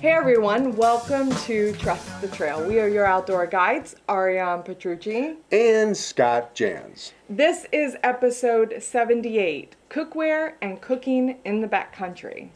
[0.00, 2.66] Hey everyone, welcome to Trust the Trail.
[2.66, 5.36] We are your outdoor guides, Ariane Petrucci.
[5.52, 7.12] and Scott Jans.
[7.28, 12.48] This is episode 78 Cookware and Cooking in the Backcountry.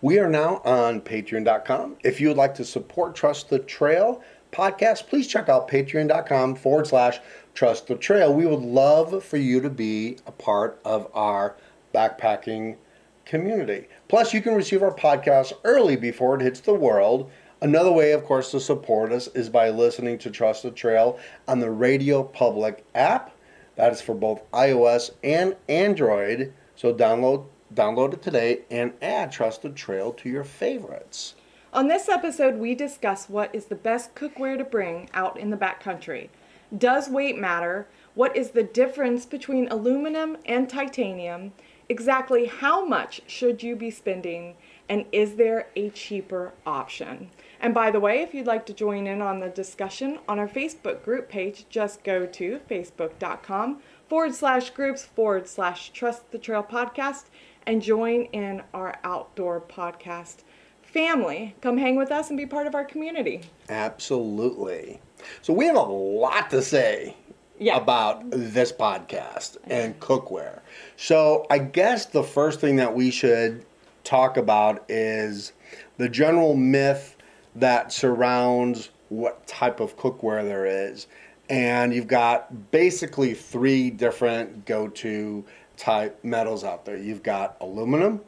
[0.00, 1.96] We are now on patreon.com.
[2.04, 6.86] If you would like to support Trust the Trail podcast, please check out patreon.com forward
[6.86, 7.18] slash
[7.54, 8.32] trust the trail.
[8.32, 11.56] We would love for you to be a part of our
[11.92, 12.76] backpacking
[13.24, 13.88] community.
[14.08, 17.30] Plus, you can receive our podcast early before it hits the world.
[17.60, 21.60] Another way, of course, to support us is by listening to Trust the Trail on
[21.60, 23.34] the Radio Public app.
[23.76, 26.52] That is for both iOS and Android.
[26.76, 31.34] So download download it today and add Trust the Trail to your favorites.
[31.72, 35.56] On this episode, we discuss what is the best cookware to bring out in the
[35.56, 36.28] backcountry.
[36.76, 37.88] Does weight matter?
[38.14, 41.52] What is the difference between aluminum and titanium?
[41.88, 44.56] Exactly how much should you be spending?
[44.88, 47.30] And is there a cheaper option?
[47.60, 50.48] And by the way, if you'd like to join in on the discussion on our
[50.48, 56.62] Facebook group page, just go to facebook.com forward slash groups forward slash trust the trail
[56.62, 57.24] podcast
[57.66, 60.36] and join in our outdoor podcast
[60.82, 61.54] family.
[61.60, 63.42] Come hang with us and be part of our community.
[63.68, 65.00] Absolutely.
[65.42, 67.16] So we have a lot to say
[67.64, 67.76] Yeah.
[67.78, 70.60] about this podcast and cookware.
[70.96, 73.64] So I guess the first thing that we should
[74.04, 75.52] talk about is
[75.96, 77.16] the general myth
[77.56, 81.06] that surrounds what type of cookware there is.
[81.48, 85.44] And you've got basically three different go-to
[85.76, 86.96] type metals out there.
[86.96, 88.20] You've got aluminum,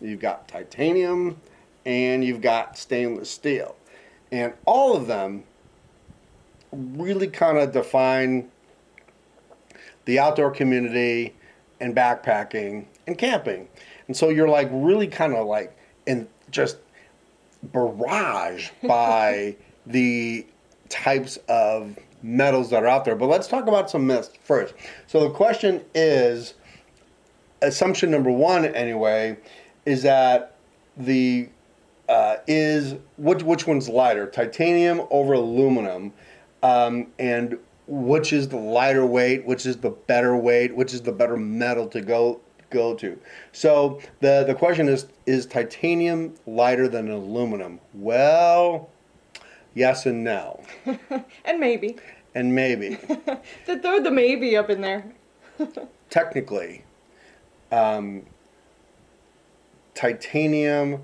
[0.00, 1.40] you've got titanium,
[1.86, 3.76] and you've got stainless steel.
[4.32, 5.44] And all of them
[6.72, 8.50] really kind of define
[10.06, 11.34] the outdoor community
[11.80, 13.68] and backpacking and camping.
[14.08, 15.76] And so you're like really kind of like
[16.06, 16.78] in just
[17.62, 20.46] barrage by the
[20.88, 23.16] types of metals that are out there.
[23.16, 24.74] But let's talk about some myths first.
[25.06, 26.54] So the question is
[27.62, 29.36] assumption number one anyway
[29.84, 30.56] is that
[30.96, 31.48] the
[32.08, 36.12] uh, is which which one's lighter, titanium over aluminum,
[36.62, 41.12] um, and which is the lighter weight, which is the better weight, which is the
[41.12, 43.18] better metal to go go to.
[43.52, 47.80] So the the question is is titanium lighter than aluminum?
[47.94, 48.88] Well,
[49.74, 50.62] yes and no,
[51.44, 51.96] And maybe.
[52.34, 52.98] and maybe.
[53.66, 55.04] To throw the maybe up in there.
[56.10, 56.84] technically,
[57.72, 58.22] um,
[59.94, 61.02] titanium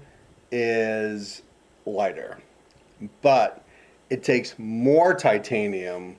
[0.51, 1.43] is
[1.87, 2.39] lighter,
[3.23, 3.65] but
[4.11, 6.17] it takes more titanium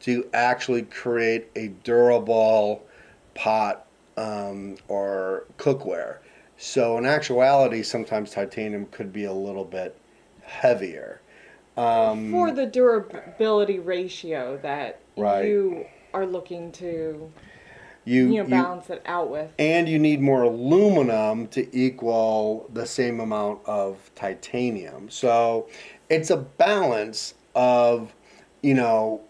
[0.00, 2.86] to actually create a durable
[3.34, 3.86] pot
[4.16, 6.18] um, or cookware.
[6.56, 9.96] So, in actuality, sometimes titanium could be a little bit
[10.42, 11.20] heavier.
[11.76, 15.44] Um, For the durability ratio that Right.
[15.44, 17.30] you are looking to
[18.04, 19.50] you, you know you- balance it out with.
[19.58, 25.10] and you need more aluminum to equal the same amount of titanium.
[25.10, 25.68] So
[26.08, 28.14] it's a balance of,
[28.62, 29.20] you know,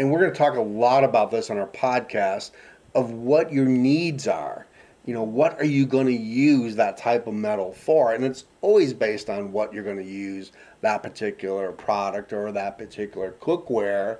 [0.00, 2.52] and we're going to talk a lot about this on our podcast
[2.94, 4.66] of what your needs are.
[5.04, 8.14] You know, what are you going to use that type of metal for?
[8.14, 12.78] And it's always based on what you're going to use that particular product or that
[12.78, 14.18] particular cookware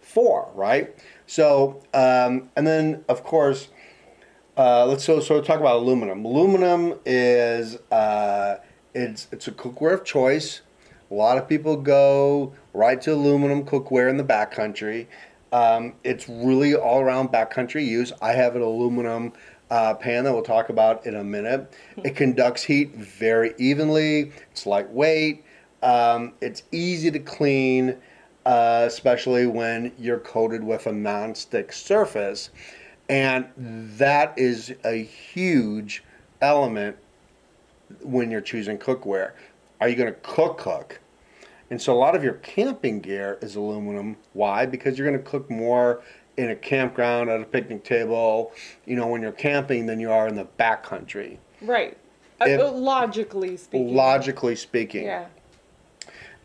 [0.00, 0.96] for, right?
[1.28, 3.68] So, um, and then of course,
[4.56, 6.24] uh, let's so so talk about aluminum.
[6.24, 8.56] Aluminum is uh,
[8.94, 10.62] it's it's a cookware of choice.
[11.10, 15.06] A lot of people go right to aluminum cookware in the backcountry.
[15.52, 18.12] Um, it's really all around backcountry use.
[18.22, 19.32] I have an aluminum
[19.70, 21.72] uh, pan that we'll talk about in a minute.
[22.04, 24.32] It conducts heat very evenly.
[24.52, 25.44] It's lightweight.
[25.82, 27.96] Um, it's easy to clean,
[28.46, 32.50] uh, especially when you're coated with a non-stick surface.
[33.08, 36.04] And that is a huge
[36.40, 36.96] element
[38.02, 39.32] when you're choosing cookware.
[39.80, 41.00] Are you going to cook cook?
[41.70, 44.16] And so a lot of your camping gear is aluminum.
[44.32, 44.66] Why?
[44.66, 46.02] Because you're going to cook more
[46.36, 48.52] in a campground at a picnic table,
[48.86, 51.38] you know, when you're camping than you are in the backcountry.
[51.62, 51.96] Right.
[52.40, 53.94] Uh, If- uh, logically speaking.
[53.94, 55.04] Logically speaking.
[55.04, 55.26] Yeah.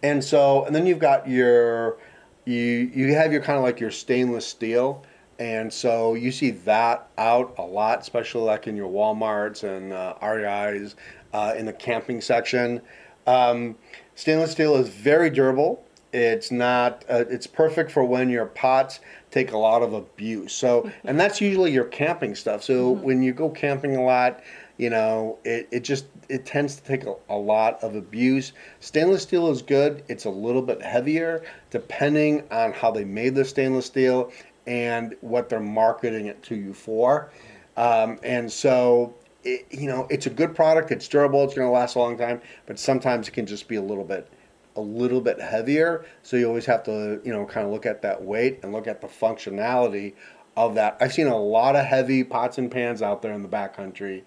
[0.04, 1.98] And so, and then you've got your,
[2.46, 5.04] you you have your kind of like your stainless steel,
[5.40, 10.14] and so you see that out a lot, especially like in your WalMarts and uh,
[10.22, 10.96] REI's
[11.34, 12.82] uh, in the camping section.
[13.28, 13.76] Um,
[14.16, 15.84] stainless steel is very durable.
[16.14, 17.04] It's not.
[17.10, 19.00] Uh, it's perfect for when your pots
[19.32, 20.54] take a lot of abuse.
[20.54, 22.64] So, and that's usually your camping stuff.
[22.64, 24.42] So when you go camping a lot,
[24.78, 28.52] You know, it, it just it tends to take a, a lot of abuse.
[28.82, 30.04] Stainless steel is good.
[30.10, 34.32] It's a little bit heavier depending on how they made the stainless steel
[34.68, 37.30] and what they're marketing it to you for.
[37.78, 39.14] Um, and so,
[39.46, 40.92] it, you know, it's a good product.
[40.92, 41.44] It's durable.
[41.44, 42.42] It's going to last a long time.
[42.66, 44.30] But sometimes it can just be a little bit
[44.78, 46.06] a little bit heavier.
[46.22, 48.88] So you always have to, you know, kind of look at that weight and look
[48.88, 50.16] at the functionality
[50.58, 50.98] of that.
[51.00, 54.24] I've seen a lot of heavy pots and pans out there in the backcountry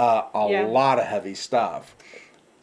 [0.00, 0.62] uh, a yeah.
[0.62, 1.94] lot of heavy stuff.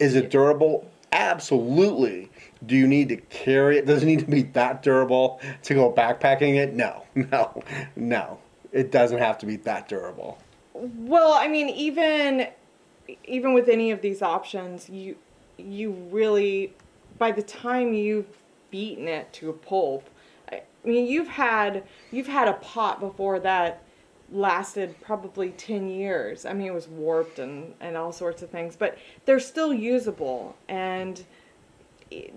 [0.00, 0.90] Is it durable?
[1.12, 2.30] Absolutely.
[2.66, 3.86] Do you need to carry it?
[3.86, 6.74] Does it need to be that durable to go backpacking it?
[6.74, 7.62] No, no,
[7.94, 8.38] no.
[8.72, 10.38] It doesn't have to be that durable.
[10.80, 12.48] Well, I mean, even
[13.24, 15.16] even with any of these options, you
[15.56, 16.74] you really
[17.18, 18.26] by the time you've
[18.70, 20.08] beaten it to a pulp,
[20.52, 23.82] I mean, you've had you've had a pot before that
[24.30, 26.44] lasted probably 10 years.
[26.44, 30.54] I mean, it was warped and, and all sorts of things, but they're still usable.
[30.68, 31.24] And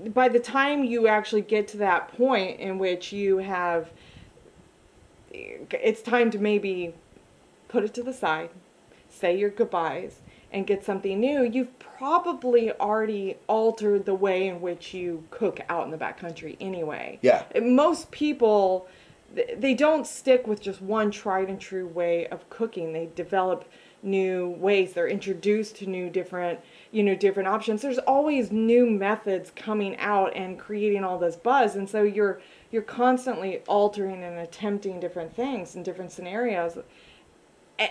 [0.07, 3.91] by the time you actually get to that point in which you have,
[5.31, 6.93] it's time to maybe
[7.71, 8.49] put it to the side,
[9.09, 10.21] say your goodbyes,
[10.51, 15.85] and get something new, you've probably already altered the way in which you cook out
[15.85, 17.17] in the backcountry anyway.
[17.21, 17.45] Yeah.
[17.61, 18.87] Most people
[19.33, 22.91] they don't stick with just one tried and true way of cooking.
[22.91, 23.63] They develop
[24.03, 24.93] new ways.
[24.93, 26.59] They're introduced to new different,
[26.91, 27.81] you know, different options.
[27.81, 31.75] There's always new methods coming out and creating all this buzz.
[31.75, 32.41] And so you're
[32.71, 36.77] you're constantly altering and attempting different things in different scenarios.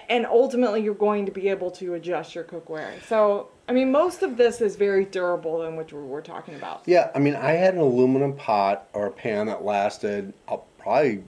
[0.08, 3.02] And ultimately you're going to be able to adjust your cookware.
[3.08, 6.82] So, I mean, most of this is very durable than which we're talking about.
[6.86, 10.32] Yeah, I mean, I had an aluminum pot or a pan that lasted
[10.78, 11.24] probably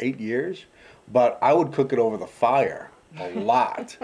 [0.00, 0.64] eight years,
[1.12, 3.96] but I would cook it over the fire a lot.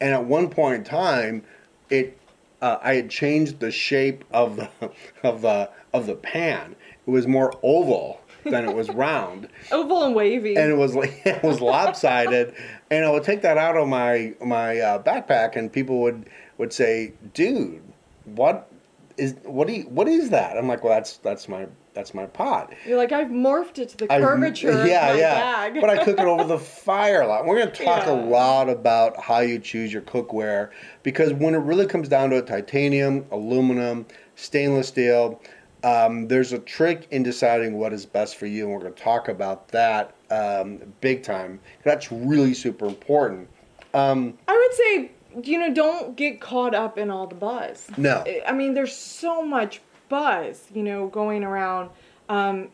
[0.00, 1.44] and at one point in time,
[1.90, 2.18] it
[2.62, 4.70] uh, I had changed the shape of the
[5.22, 6.76] of the of the pan.
[7.06, 9.48] It was more oval than it was round.
[9.72, 10.56] oval and wavy.
[10.56, 12.54] And it was like it was lopsided.
[12.90, 16.72] and I would take that out of my my uh, backpack, and people would would
[16.72, 17.82] say, "Dude,
[18.24, 18.70] what
[19.16, 22.26] is what do you, what is that?" I'm like, "Well, that's that's my that's my
[22.26, 22.72] pot.
[22.86, 25.80] You're like I've morphed it to the curvature I've, yeah, yeah.
[25.80, 27.46] but I cook it over the fire a lot.
[27.46, 28.12] We're going to talk yeah.
[28.12, 30.70] a lot about how you choose your cookware
[31.02, 35.40] because when it really comes down to it, titanium, aluminum, stainless steel,
[35.84, 39.02] um, there's a trick in deciding what is best for you, and we're going to
[39.02, 41.60] talk about that um, big time.
[41.84, 43.48] That's really super important.
[43.92, 45.10] Um, I would say
[45.42, 47.88] you know don't get caught up in all the buzz.
[47.96, 51.90] No, I mean there's so much buzz, you know, going around
[52.28, 52.68] um,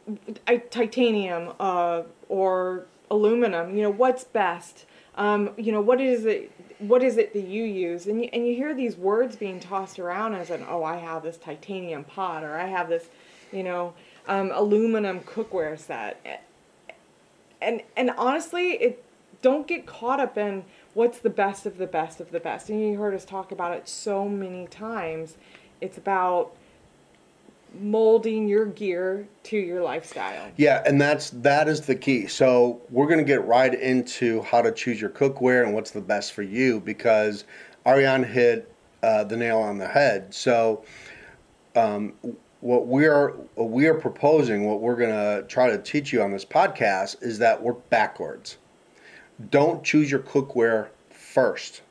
[0.70, 3.76] titanium uh, or aluminum.
[3.76, 4.86] You know, what's best?
[5.16, 6.52] Um, you know, what is it?
[6.80, 8.06] What is it that you use?
[8.06, 11.22] And you, and you hear these words being tossed around as an, oh, I have
[11.22, 13.08] this titanium pot, or I have this,
[13.52, 13.94] you know,
[14.26, 16.42] um, aluminum cookware set.
[17.60, 19.04] And and honestly, it
[19.42, 22.70] don't get caught up in what's the best of the best of the best.
[22.70, 25.36] And you heard us talk about it so many times.
[25.80, 26.54] It's about
[27.80, 30.50] molding your gear to your lifestyle.
[30.56, 32.26] Yeah, and that's that is the key.
[32.26, 36.32] So we're gonna get right into how to choose your cookware and what's the best
[36.32, 37.44] for you because
[37.86, 38.72] Ariane hit
[39.02, 40.32] uh, the nail on the head.
[40.34, 40.84] So
[41.74, 42.14] um,
[42.60, 46.30] what we are what we are proposing, what we're gonna try to teach you on
[46.30, 48.58] this podcast is that we're backwards.
[49.50, 51.82] Don't choose your cookware first.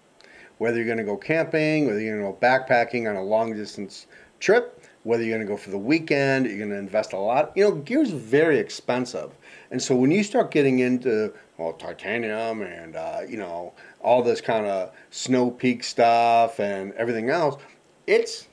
[0.59, 4.07] Whether you're to go camping, whether you're to go backpacking on a long distance
[4.39, 7.51] trip, whether you're going to go for the weekend, you're going to invest a lot.
[7.55, 9.31] You know, gear's very expensive.
[9.71, 14.41] And so when you start getting into, well, titanium and, uh, you know, all this
[14.41, 17.61] kind of snow peak stuff and everything else,
[18.07, 18.47] it's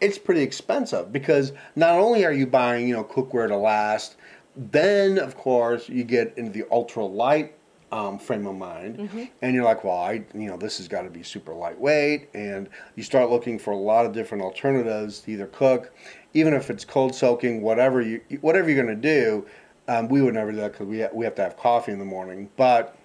[0.00, 4.16] it's pretty expensive because not only are you buying, you know, cookware to last,
[4.56, 7.55] then of course you get into the ultra light
[7.92, 9.24] um, frame of mind, mm-hmm.
[9.42, 12.68] and you're like, well, I, you know, this has got to be super lightweight, and
[12.96, 15.92] you start looking for a lot of different alternatives to either cook,
[16.34, 19.46] even if it's cold soaking, whatever you, whatever you're going to do.
[19.88, 22.04] Um, we would never do that because we we have to have coffee in the
[22.04, 22.98] morning, but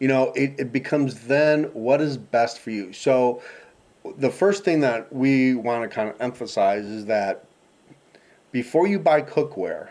[0.00, 2.92] you know, it, it becomes then what is best for you.
[2.92, 3.42] So
[4.16, 7.44] the first thing that we want to kind of emphasize is that
[8.52, 9.88] before you buy cookware,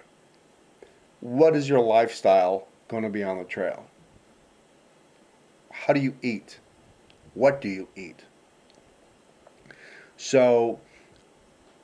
[1.20, 3.86] what is your lifestyle going to be on the trail?
[5.72, 6.60] How do you eat?
[7.34, 8.24] What do you eat?
[10.17, 10.79] So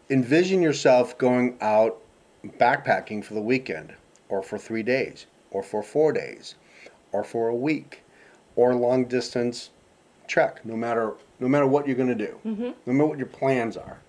[0.10, 2.00] envision yourself going out
[2.60, 3.94] backpacking for the weekend,
[4.30, 6.56] or for three days, or for four days,
[7.12, 8.04] or for a week,
[8.56, 9.70] or long distance
[10.28, 10.66] trek.
[10.66, 12.72] No matter no matter what you're going to do, Mm-hmm.
[12.86, 14.00] no matter what your plans are.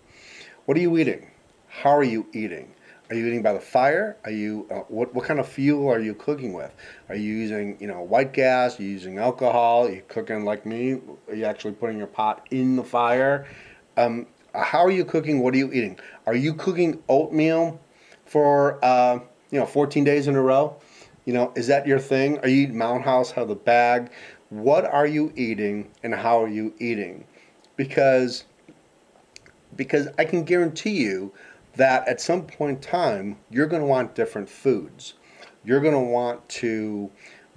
[0.67, 1.31] What are you eating?
[1.69, 2.74] How are you eating?
[3.11, 4.17] Are you eating by the fire?
[4.25, 6.75] Are you uh, what what kind of fuel are you cooking with?
[7.11, 8.81] Are you using you know white gas?
[8.81, 9.87] Are you using alcohol?
[9.87, 11.01] Are you cooking like me?
[11.29, 13.47] Are you actually putting your pot in the fire?
[13.99, 15.41] Um, how are you cooking?
[15.41, 15.99] What are you eating?
[16.27, 17.79] Are you cooking oatmeal
[18.25, 19.19] for uh,
[19.51, 20.75] you know 14 days in a row?
[21.27, 22.39] You know, is that your thing?
[22.39, 24.13] Are you Mountain House of the bag?
[24.49, 27.27] What are you eating and how are you eating?
[27.77, 28.45] Because
[29.77, 31.33] because I can guarantee you
[31.77, 35.15] that at some point in time you're going to want different foods.
[35.65, 37.11] You're going to want to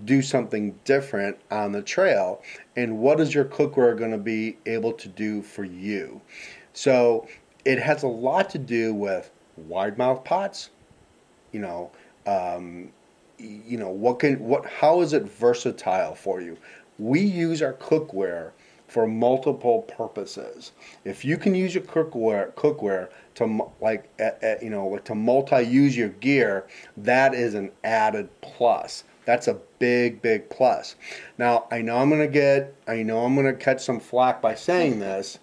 [0.05, 2.41] do something different on the trail
[2.75, 6.21] and what is your cookware going to be able to do for you?
[6.73, 7.27] So
[7.65, 10.69] it has a lot to do with wide mouth pots,
[11.51, 11.91] you know,
[12.25, 12.91] um,
[13.39, 16.57] you know what can what how is it versatile for you?
[16.97, 18.51] We use our cookware
[18.87, 20.71] for multiple purposes.
[21.03, 24.09] If you can use your cookware cookware to like
[24.61, 26.67] you know to multi-use your gear,
[26.97, 29.03] that is an added plus.
[29.25, 30.95] That's a big big plus.
[31.37, 34.99] Now I know I'm gonna get I know I'm gonna catch some flack by saying
[34.99, 35.39] this.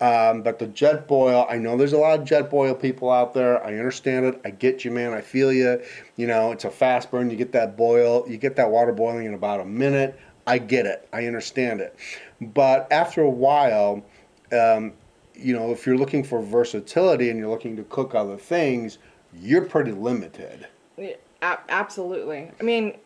[0.00, 3.62] Um, but the Jetboil, I know there's a lot of Jetboil people out there.
[3.64, 4.40] I understand it.
[4.44, 5.12] I get you, man.
[5.12, 5.82] I feel you.
[6.16, 7.30] You know, it's a fast burn.
[7.30, 10.18] You get that boil, you get that water boiling in about a minute.
[10.46, 11.06] I get it.
[11.12, 11.94] I understand it.
[12.40, 14.04] But after a while,
[14.52, 14.92] um,
[15.34, 18.98] you know, if you're looking for versatility and you're looking to cook other things,
[19.34, 20.66] you're pretty limited.
[20.96, 22.50] Yeah, absolutely.
[22.60, 22.98] I mean,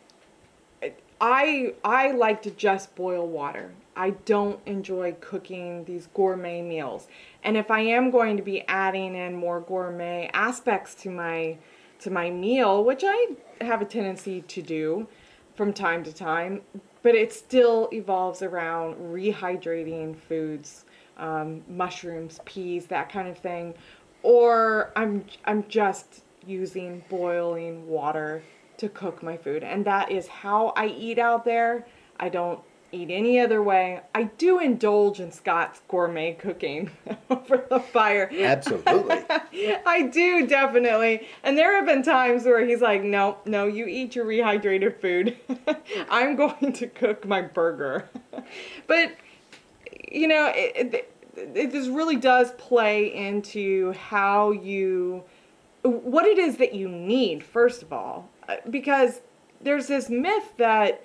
[1.20, 3.72] I I like to just boil water.
[3.94, 7.06] I don't enjoy cooking these gourmet meals.
[7.44, 11.58] And if I am going to be adding in more gourmet aspects to my
[12.00, 15.06] to my meal, which I have a tendency to do
[15.54, 16.62] from time to time,
[17.02, 20.84] but it still evolves around rehydrating foods,
[21.18, 23.74] um, mushrooms, peas, that kind of thing,
[24.22, 28.42] or I'm I'm just using boiling water
[28.78, 31.86] to cook my food, and that is how I eat out there.
[32.18, 32.60] I don't
[32.92, 34.00] eat any other way.
[34.14, 36.90] I do indulge in Scott's gourmet cooking
[37.30, 38.30] over the fire.
[38.32, 39.24] Absolutely.
[39.86, 41.26] I do definitely.
[41.42, 45.36] And there have been times where he's like, "No, no, you eat your rehydrated food.
[46.10, 48.08] I'm going to cook my burger."
[48.86, 49.12] but
[50.10, 51.12] you know, it, it,
[51.56, 55.24] it this really does play into how you
[55.82, 59.20] what it is that you need first of all Uh, because
[59.60, 61.02] there's this myth that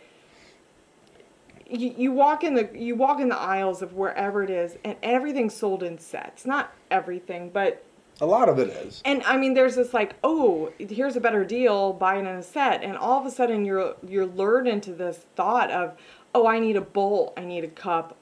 [1.69, 4.95] you, you walk in the you walk in the aisles of wherever it is and
[5.03, 7.83] everything's sold in sets not everything but
[8.19, 9.01] a lot of it is.
[9.05, 12.43] and I mean, there's this like, oh, here's a better deal, buy it in a
[12.43, 15.95] set, and all of a sudden you're you're lured into this thought of,
[16.33, 18.17] oh, I need a bowl, I need a cup,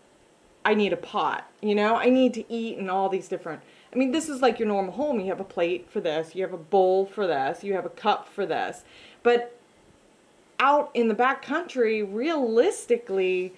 [0.65, 3.61] I need a pot, you know, I need to eat and all these different.
[3.93, 5.21] I mean, this is like your normal home.
[5.21, 7.89] You have a plate for this, you have a bowl for this, you have a
[7.89, 8.83] cup for this,
[9.23, 9.54] but
[10.59, 13.53] out in the back country, realistically,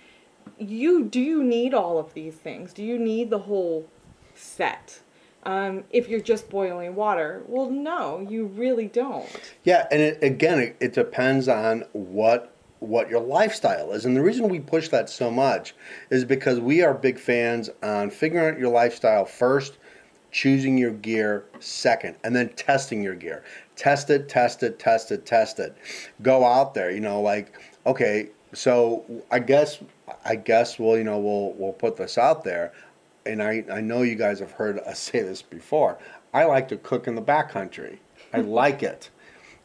[0.58, 2.74] you do need all of these things.
[2.74, 3.88] Do you need the whole
[4.36, 5.02] set?
[5.44, 9.28] Um, if you're just boiling water, well, no, you really don't.
[9.64, 14.22] Yeah, and it, again, it, it depends on what what your lifestyle is, and the
[14.22, 15.74] reason we push that so much
[16.12, 19.78] is because we are big fans on figuring out your lifestyle first,
[20.32, 23.44] choosing your gear second, and then testing your gear.
[23.78, 25.78] Test it, test it, test it, test it.
[26.22, 29.80] Go out there, you know, like okay, so I guess
[30.26, 32.74] I guess we'll you know we'll we'll put this out there
[33.28, 35.98] and I, I know you guys have heard us say this before.
[36.34, 37.98] I like to cook in the backcountry.
[38.34, 39.10] I like it.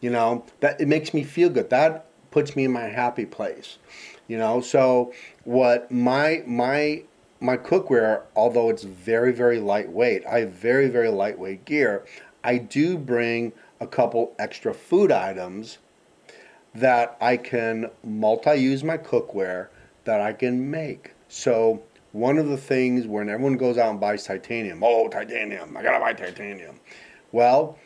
[0.00, 1.70] You know, that it makes me feel good.
[1.70, 3.78] That puts me in my happy place.
[4.26, 5.12] You know, so
[5.44, 7.04] what my my
[7.40, 12.04] my cookware, although it's very, very lightweight, I have very, very lightweight gear.
[12.44, 15.78] I do bring a couple extra food items
[16.72, 19.68] that I can multi-use my cookware
[20.04, 21.14] that I can make.
[21.28, 25.82] So one of the things when everyone goes out and buys titanium, oh titanium, I
[25.82, 26.78] gotta buy titanium.
[27.32, 27.76] Well,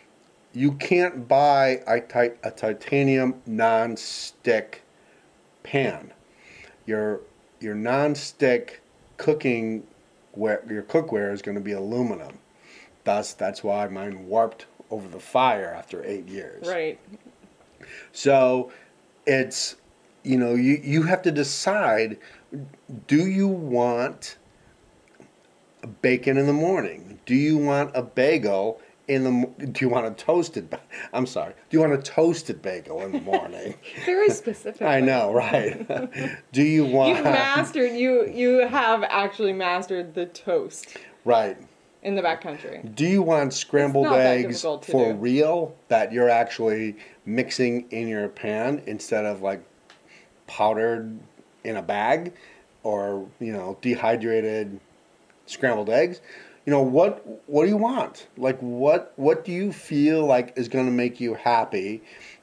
[0.52, 2.02] you can't buy a,
[2.42, 4.82] a titanium non-stick
[5.62, 6.12] pan.
[6.84, 7.20] Your
[7.58, 8.82] your non-stick
[9.16, 9.86] cooking
[10.32, 12.38] where your cookware is to be aluminum.
[13.04, 16.66] Thus, that's why mine warped over the fire after eight years.
[16.66, 16.98] Right.
[18.12, 18.72] So
[19.26, 19.76] it's
[20.22, 22.18] you know you you have to decide
[23.06, 24.36] do you want
[26.02, 27.20] bacon in the morning?
[27.26, 30.76] Do you want a bagel in the do you want a toasted
[31.12, 31.54] I'm sorry.
[31.70, 33.74] Do you want a toasted bagel in the morning?
[34.04, 34.82] Very specific.
[34.82, 35.86] I know, right?
[36.52, 37.92] do you want You mastered.
[37.92, 41.58] You you have actually mastered the toast right?
[42.06, 42.94] In the backcountry.
[42.94, 45.14] Do you want scrambled eggs for do.
[45.14, 49.60] real that you're actually mixing in your pan instead of like
[50.46, 51.18] powdered
[51.64, 52.32] in a bag
[52.84, 54.78] or, you know, dehydrated
[55.46, 56.20] scrambled eggs?
[56.64, 58.28] You know, what what do you want?
[58.36, 62.02] Like what what do you feel like is going to make you happy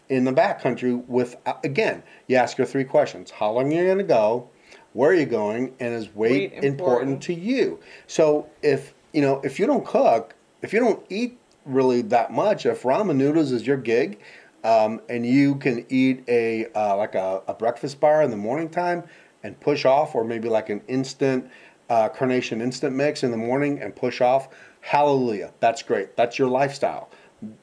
[0.10, 3.32] in the backcountry with uh, again, you ask her three questions.
[3.32, 4.50] How long are you going to go?
[4.92, 5.74] Where are you going?
[5.80, 7.24] And is weight, Weight important important.
[7.24, 7.80] to you?
[8.08, 12.66] So if, you know, if you don't cook, if you don't eat really that much,
[12.66, 14.20] if ramen noodles is your gig,
[14.64, 18.70] um, and you can eat a uh, like a, a breakfast bar in the morning
[18.70, 19.04] time
[19.44, 21.50] and push off, or maybe like an instant
[21.90, 24.50] uh, carnation instant mix in the morning and push off.
[24.82, 26.16] Hallelujah, that's great.
[26.16, 27.10] That's your lifestyle,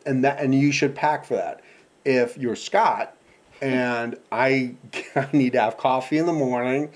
[0.06, 1.62] and that and you should pack for that.
[2.04, 3.16] If you're Scott
[3.62, 4.74] and I,
[5.16, 6.90] I need to have coffee in the morning.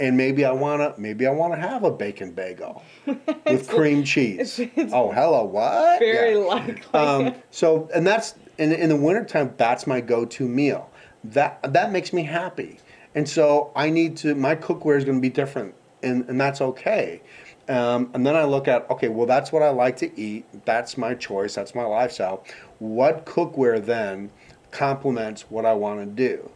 [0.00, 2.82] And maybe I wanna maybe I wanna have a bacon bagel
[3.46, 4.58] with cream cheese.
[4.58, 6.00] it's- it's oh hello, what?
[6.00, 6.38] Very Yeah.
[6.38, 6.82] likely.
[6.92, 10.90] Um, so, and that's in, in the wintertime, that's my go-to meal.
[11.22, 12.78] That that makes me happy,
[13.14, 14.34] and so I need to.
[14.34, 17.22] My cookware is going to be different, and and that's okay.
[17.68, 20.44] Um, and then I look at okay, well, that's what I like to eat.
[20.66, 21.54] That's my choice.
[21.54, 22.44] That's my lifestyle.
[22.78, 24.30] What cookware then
[24.70, 26.50] complements what I want to do?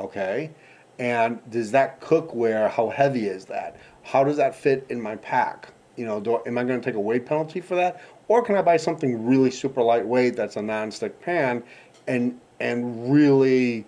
[0.00, 0.50] Okay,
[0.98, 2.70] and does that cookware?
[2.70, 3.76] How heavy is that?
[4.02, 5.72] How does that fit in my pack?
[5.96, 8.56] You know, do, am I going to take a weight penalty for that, or can
[8.56, 11.62] I buy something really super lightweight that's a non-stick pan,
[12.06, 13.84] and and really,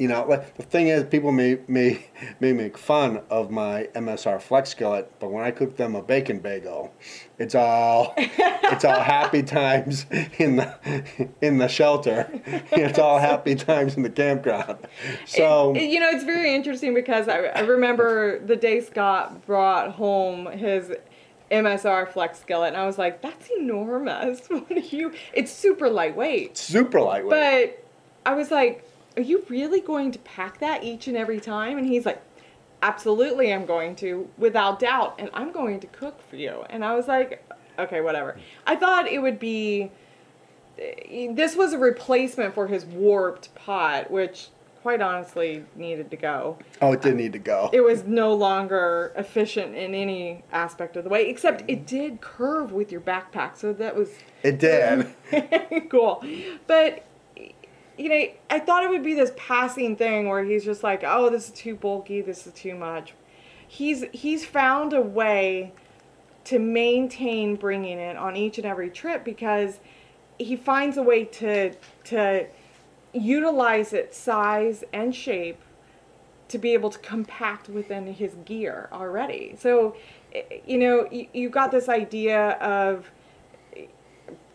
[0.00, 2.06] you know, like the thing is, people may may
[2.40, 6.38] may make fun of my MSR flex skillet, but when I cook them a bacon
[6.38, 6.94] bagel,
[7.38, 10.06] it's all it's all happy times
[10.38, 12.30] in the in the shelter.
[12.72, 14.78] It's all happy times in the campground.
[15.26, 19.92] So It- you know, it's very interesting because I, I remember the day Scott brought
[19.92, 20.92] home his
[21.50, 24.46] MSR flex skillet, and I was like, "That's enormous!
[24.48, 25.12] What are you?
[25.34, 27.30] It's super lightweight." super lightweight.
[27.30, 27.84] But
[28.24, 31.86] I was like, "Are you really going to pack that each and every time?" And
[31.86, 32.22] he's like,
[32.82, 36.94] "Absolutely, I'm going to, without doubt, and I'm going to cook for you." And I
[36.94, 37.44] was like,
[37.78, 39.90] "Okay, whatever." I thought it would be.
[40.78, 44.48] This was a replacement for his warped pot, which
[44.82, 46.56] quite honestly needed to go.
[46.80, 47.70] oh, it did need to go.
[47.72, 52.72] It was no longer efficient in any aspect of the way, except it did curve
[52.72, 54.10] with your backpack, so that was
[54.42, 55.06] It did.
[55.90, 56.24] cool.
[56.66, 57.04] But
[58.00, 61.28] you know, I thought it would be this passing thing where he's just like, "Oh,
[61.28, 62.22] this is too bulky.
[62.22, 63.12] This is too much."
[63.68, 65.72] He's he's found a way
[66.44, 69.80] to maintain bringing it on each and every trip because
[70.38, 72.46] he finds a way to to
[73.12, 75.60] utilize its size and shape
[76.48, 79.54] to be able to compact within his gear already.
[79.58, 79.94] So,
[80.32, 83.10] eh, you know, you, you've got this idea of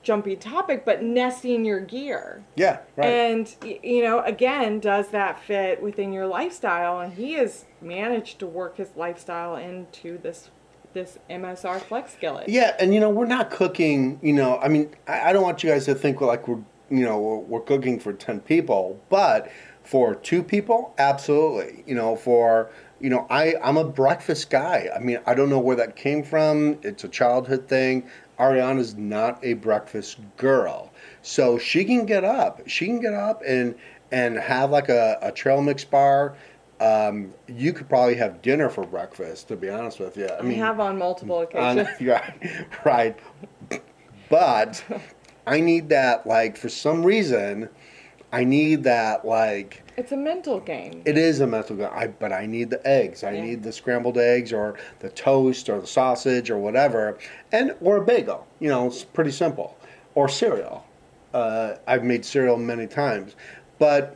[0.05, 2.45] jumpy topic, but nesting your gear.
[2.55, 3.07] Yeah, right.
[3.07, 7.01] And, you know, again, does that fit within your lifestyle?
[7.01, 10.51] And he has managed to work his lifestyle into this
[10.93, 12.47] this MSR flex skillet.
[12.47, 14.17] Yeah, and you know we're not cooking.
[14.21, 16.63] You know, I mean, I, I don't want you guys to think we're like we're
[16.89, 19.51] you know we're, we're cooking for ten people, but
[19.83, 21.83] for two people, absolutely.
[21.85, 24.89] You know, for you know, I I'm a breakfast guy.
[24.95, 26.79] I mean, I don't know where that came from.
[26.81, 28.09] It's a childhood thing.
[28.39, 32.62] Ariana's not a breakfast girl, so she can get up.
[32.67, 33.76] She can get up and
[34.12, 36.36] and have like a, a trail mix bar.
[36.82, 39.48] Um, you could probably have dinner for breakfast.
[39.48, 42.02] To be honest with you, I I mean, have on multiple on- occasions.
[42.02, 42.34] right,
[42.84, 43.17] right.
[44.30, 44.84] But
[45.48, 47.69] I need that, like, for some reason,
[48.32, 51.01] I need that, like, It's a mental game.
[51.05, 51.89] it is a mental game.
[51.91, 53.23] I, but I need the eggs.
[53.23, 53.43] I Yeah.
[53.45, 57.17] need the scrambled eggs or the toast or the sausage or whatever,
[57.51, 58.45] and or a bagel.
[58.60, 59.77] You know, it's pretty simple.
[60.13, 60.86] Or cereal.
[61.34, 63.36] Uh, I've made cereal many times,
[63.79, 64.15] but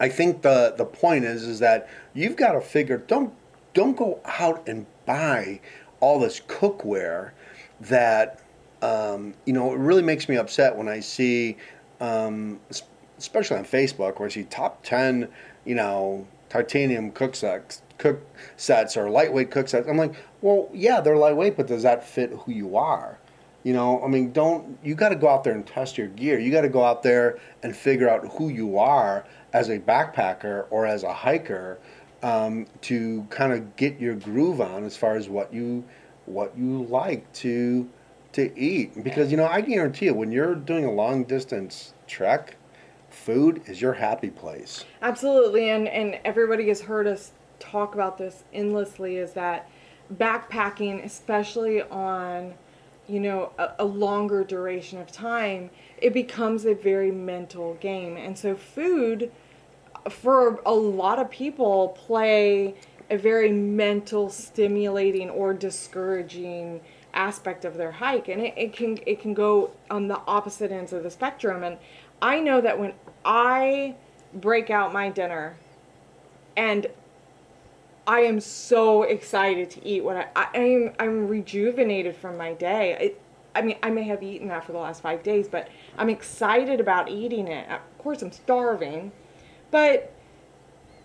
[0.00, 2.98] I think the the point is is that you've got to figure.
[2.98, 3.32] Don't
[3.74, 5.60] don't go out and buy
[6.00, 7.30] all this cookware
[7.80, 8.40] that
[8.82, 9.72] um, you know.
[9.72, 11.56] It really makes me upset when I see,
[12.00, 12.60] um,
[13.18, 15.28] especially on Facebook, where I see top ten,
[15.64, 18.20] you know, titanium cook sets, cook
[18.56, 19.88] sets or lightweight cook sets.
[19.88, 23.18] I'm like, well, yeah, they're lightweight, but does that fit who you are?
[23.64, 26.38] You know, I mean, don't you got to go out there and test your gear.
[26.38, 29.24] You got to go out there and figure out who you are
[29.54, 31.78] as a backpacker or as a hiker
[32.22, 35.84] um, to kind of get your groove on as far as what you
[36.26, 37.88] what you like to
[38.32, 42.56] to eat because you know I guarantee you when you're doing a long distance trek,
[43.14, 44.84] food is your happy place.
[45.02, 49.16] Absolutely, and and everybody has heard us talk about this endlessly.
[49.16, 49.70] Is that
[50.12, 52.54] backpacking, especially on,
[53.06, 58.36] you know, a, a longer duration of time, it becomes a very mental game, and
[58.36, 59.30] so food,
[60.10, 62.74] for a lot of people, play
[63.10, 66.80] a very mental stimulating or discouraging
[67.14, 70.92] aspect of their hike and it, it can it can go on the opposite ends
[70.92, 71.78] of the spectrum and
[72.24, 72.92] i know that when
[73.24, 73.94] i
[74.32, 75.56] break out my dinner
[76.56, 76.86] and
[78.06, 82.96] i am so excited to eat what i, I am i'm rejuvenated from my day.
[82.98, 83.20] It,
[83.54, 86.80] i mean i may have eaten that for the last five days but i'm excited
[86.80, 87.68] about eating it.
[87.68, 89.12] Of course i'm starving
[89.70, 90.10] but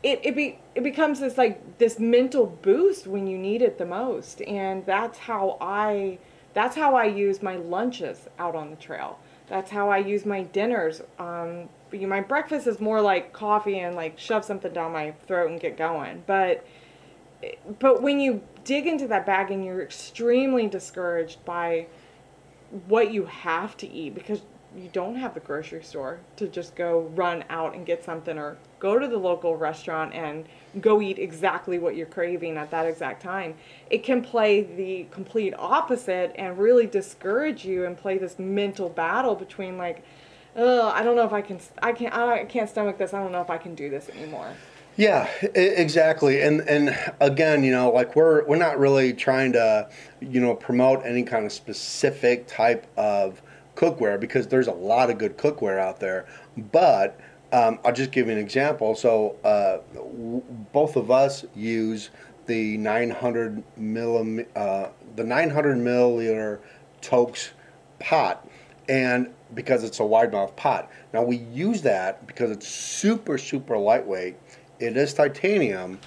[0.03, 3.85] it it be it becomes this like this mental boost when you need it the
[3.85, 4.41] most.
[4.43, 6.19] And that's how i
[6.53, 10.43] that's how i use my lunches out on the trail that's how i use my
[10.43, 11.01] dinners.
[11.17, 15.59] Um my breakfast is more like coffee and like shove something down my throat and
[15.59, 16.23] get going.
[16.27, 16.65] But
[17.79, 21.87] but when you dig into that bag and you're extremely discouraged by
[22.87, 24.41] what you have to eat because
[24.75, 28.57] you don't have the grocery store to just go run out and get something or
[28.79, 30.45] go to the local restaurant and
[30.79, 33.55] go eat exactly what you're craving at that exact time.
[33.89, 39.35] It can play the complete opposite and really discourage you and play this mental battle
[39.35, 40.03] between like,
[40.55, 43.13] oh, I don't know if I can, I can't, I can't stomach this.
[43.13, 44.53] I don't know if I can do this anymore.
[44.97, 46.41] Yeah, exactly.
[46.41, 51.05] And and again, you know, like we're we're not really trying to, you know, promote
[51.05, 53.41] any kind of specific type of
[53.79, 56.27] cookware because there's a lot of good cookware out there.
[56.71, 57.19] But
[57.51, 58.93] um, I'll just give you an example.
[58.95, 62.09] So uh, w- both of us use
[62.45, 66.59] the 900 millim, uh, the 900 milliliter
[67.01, 67.51] Toaks
[67.99, 68.47] pot,
[68.89, 70.91] and because it's a wide mouth pot.
[71.13, 74.35] Now we use that because it's super super lightweight.
[74.79, 75.99] It is titanium,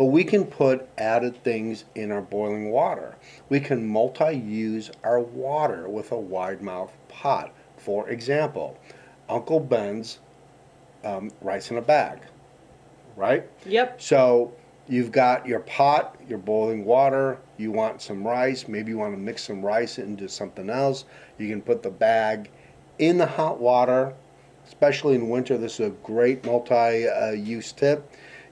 [0.00, 3.14] but we can put added things in our boiling water.
[3.50, 7.52] We can multi-use our water with a wide mouth pot.
[7.76, 8.78] For example,
[9.28, 10.20] Uncle Ben's
[11.04, 12.20] um, rice in a bag,
[13.14, 13.46] right?
[13.66, 14.00] Yep.
[14.00, 14.54] So
[14.88, 17.36] you've got your pot, your boiling water.
[17.58, 18.68] You want some rice.
[18.68, 21.04] Maybe you want to mix some rice into something else.
[21.36, 22.50] You can put the bag
[23.00, 24.14] in the hot water,
[24.66, 25.58] especially in winter.
[25.58, 28.10] This is a great multi-use tip.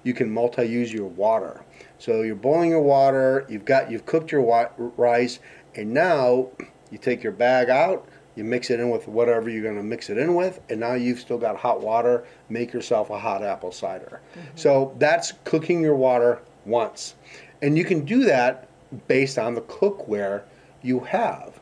[0.09, 1.63] You can multi-use your water.
[1.99, 3.47] So you're boiling your water.
[3.49, 5.39] You've got you've cooked your rice,
[5.75, 6.49] and now
[6.91, 10.09] you take your bag out you mix it in with whatever you're going to mix
[10.11, 12.25] it in with, and now you've still got hot water.
[12.49, 14.21] Make yourself a hot apple cider.
[14.31, 14.47] Mm-hmm.
[14.55, 17.17] So that's cooking your water once.
[17.63, 18.69] And you can do that
[19.09, 20.43] based on the cookware
[20.83, 21.59] you have.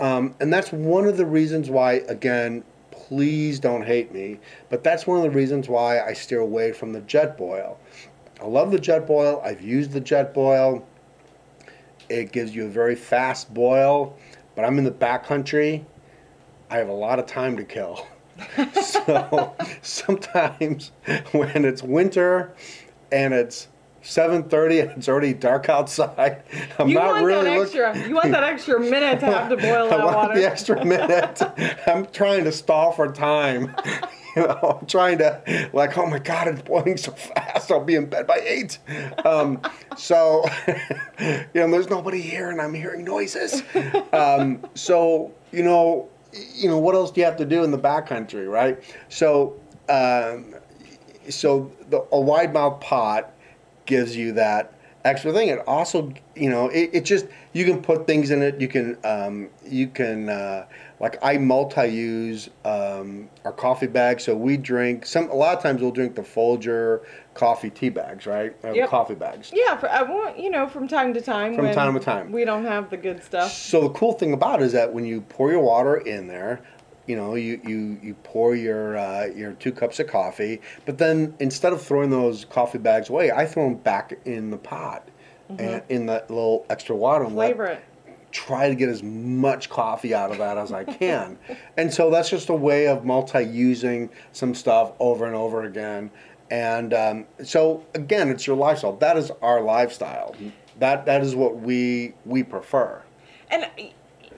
[0.00, 2.64] Um, and that's one of the reasons why, again,
[3.08, 4.38] please don't hate me,
[4.68, 7.76] but that's one of the reasons why I steer away from the Jetboil.
[8.40, 9.44] I love the Jetboil.
[9.44, 10.82] I've used the Jetboil.
[12.08, 14.16] It gives you a very fast boil,
[14.54, 15.84] but I'm in the backcountry
[16.68, 18.06] I have a lot of time to kill.
[18.82, 20.92] so sometimes
[21.32, 22.52] when it's winter
[23.12, 23.68] and it's
[24.06, 26.42] 7:30 and it's already dark outside,
[26.78, 27.92] I'm you not want really that extra.
[27.94, 30.34] Look- you want that extra minute to have to boil that I want water.
[30.38, 31.42] the extra minute.
[31.86, 33.74] I'm trying to stall for time.
[34.36, 37.70] You know, I'm trying to like, oh my god, it's boiling so fast.
[37.72, 38.78] I'll be in bed by eight.
[39.24, 39.60] Um,
[39.96, 40.44] so,
[41.18, 43.62] you know, there's nobody here, and I'm hearing noises.
[44.12, 46.08] Um, so, you know,
[46.54, 48.82] you know, what else do you have to do in the backcountry, right?
[49.08, 50.54] So, um,
[51.30, 53.32] so the, a wide mouth pot
[53.86, 54.72] gives you that
[55.06, 55.48] extra thing.
[55.48, 58.60] It also, you know, it, it just you can put things in it.
[58.60, 60.66] You can um, you can uh,
[61.00, 64.24] like I multi-use um, our coffee bags.
[64.24, 65.30] So we drink some.
[65.30, 67.02] A lot of times we'll drink the Folger
[67.34, 68.54] coffee tea bags, right?
[68.64, 68.88] Uh, Yep.
[68.88, 69.50] Coffee bags.
[69.54, 71.54] Yeah, for, I want you know from time to time.
[71.54, 72.32] From when time to time.
[72.32, 73.52] We don't have the good stuff.
[73.52, 76.62] So the cool thing about it is that when you pour your water in there,
[77.06, 81.34] you know, you you, you pour your uh, your two cups of coffee, but then
[81.40, 85.08] instead of throwing those coffee bags away, I throw them back in the pot
[85.58, 87.24] and in that little extra water.
[87.24, 87.84] and Flavor it.
[88.32, 91.38] try to get as much coffee out of that as I can.
[91.76, 96.10] and so that's just a way of multi-using some stuff over and over again.
[96.50, 98.96] And um, so again, it's your lifestyle.
[98.96, 100.34] That is our lifestyle.
[100.78, 103.02] That that is what we we prefer.
[103.50, 103.66] And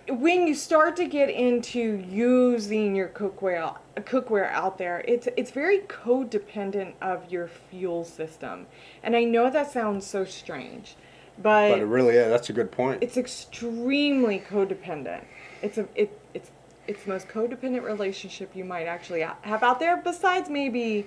[0.08, 1.78] when you start to get into
[2.10, 8.66] using your cookware cookware out there, it's it's very codependent of your fuel system.
[9.02, 10.96] And I know that sounds so strange,
[11.36, 12.28] But but it really is.
[12.30, 13.02] That's a good point.
[13.02, 15.24] it's extremely codependent.
[15.62, 16.50] it's a it it's
[16.86, 21.06] it's the most codependent relationship you might actually have out there besides maybe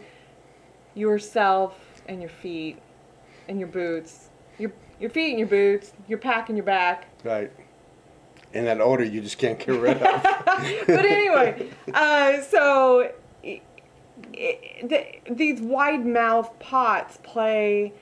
[0.95, 2.77] yourself and your feet
[3.47, 7.51] and your boots your your feet and your boots your pack and your back Right.
[8.53, 10.23] And that odor you just can't get rid of.
[10.87, 13.11] but anyway, uh, so
[13.43, 13.61] i
[14.35, 17.93] i the, these wide mouth pots play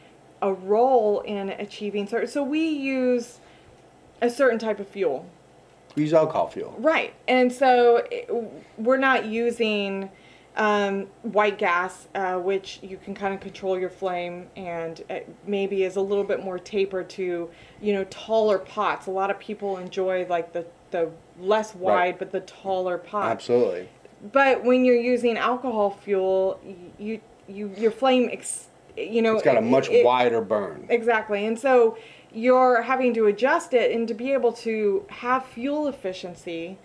[0.42, 2.28] a role in achieving certain.
[2.28, 3.40] So we use
[4.22, 5.26] a certain type of fuel,
[5.96, 6.76] we use alcohol fuel.
[6.80, 7.14] right?
[7.28, 8.30] And so it,
[8.78, 10.10] we're not using
[10.60, 15.02] um, white gas, uh, which you can kind of control your flame and
[15.48, 17.50] maybe is a little bit more tapered to,
[17.82, 19.08] you know, taller pots.
[19.08, 22.20] A lot of people enjoy like the the less wide Right.
[22.20, 23.32] but the taller pots.
[23.32, 23.88] Absolutely.
[24.34, 26.60] But when you're using alcohol fuel,
[27.00, 28.68] you you your flame, ex,
[28.98, 30.88] you know, It's got a much it- wider burn.
[30.90, 31.98] Exactly, and so
[32.34, 36.78] you're having to adjust it, and to be able to have fuel efficiency,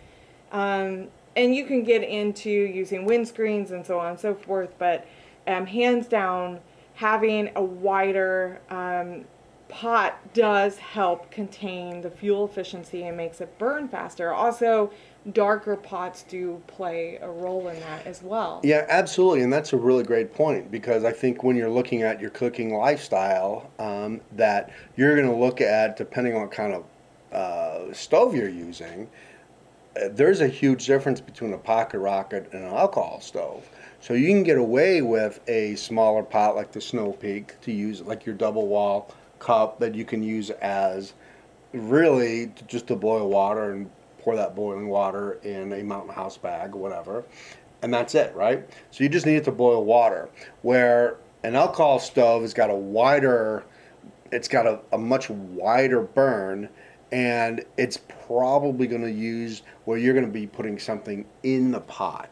[0.53, 4.71] um, and you can get into using windscreens and so on and so forth.
[4.79, 5.07] But
[5.47, 6.61] um, hands down,
[6.95, 9.25] having a wider um,
[9.69, 14.33] pot does help contain the fuel efficiency and makes it burn faster.
[14.33, 14.91] Also,
[15.33, 18.61] darker pots do play a role in that as well.
[18.63, 22.21] Yeah, absolutely, and that's a really great point because I think when you're looking at
[22.21, 26.85] your cooking lifestyle, um, that you're going to look at depending on what kind of
[27.33, 29.09] uh, stove you're using.
[30.11, 33.69] There's a huge difference between a pocket rocket and an alcohol stove.
[34.01, 38.03] So you can get away with a smaller pot like the Snow Peak to use
[38.03, 41.15] like your double wall cup that you can use as
[41.73, 46.75] really just to boil water and pour that boiling water in a mountain house bag
[46.75, 47.25] or whatever.
[47.83, 48.69] And that's it right?
[48.91, 50.29] So you just need it to boil water.
[50.63, 53.65] Where an alcohol stove has got a wider
[54.33, 56.69] it's got a, a much wider burn
[57.13, 61.81] and it's probably going to use where you're going to be putting something in the
[61.81, 62.31] pot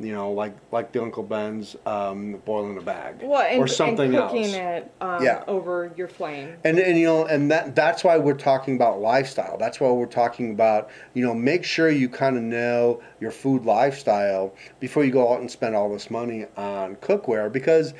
[0.00, 3.68] you know like like the uncle ben's um, boil in a bag Well, and, or
[3.68, 5.44] something and cooking else it um, Yeah.
[5.46, 6.56] over your flame.
[6.64, 9.56] and and you know, and that that's why we're talking about lifestyle.
[9.58, 13.64] That's why we're talking about you know, make sure you kind of know your food
[13.64, 17.94] lifestyle before you go out and spend all this money on cookware because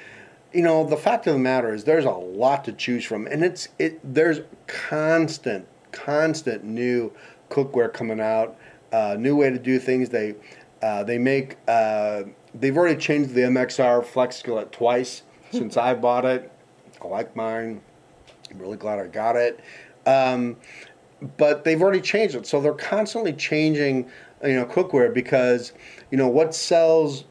[0.52, 3.44] you know the fact of the matter is there's a lot to choose from, and
[3.44, 7.12] it's it there's constant constant new
[7.50, 8.56] cookware coming out,
[8.92, 10.08] uh, new way to do things.
[10.08, 10.34] They
[10.82, 12.24] uh, they make uh,
[12.54, 16.50] they've already changed the MSR flex skillet twice since I bought it.
[17.00, 17.80] I like mine.
[18.50, 19.60] I'm really glad I got it.
[20.06, 20.56] Um,
[21.36, 24.10] but they've already changed it, so they're constantly changing,
[24.42, 25.72] you know, cookware because
[26.10, 27.24] you know what sells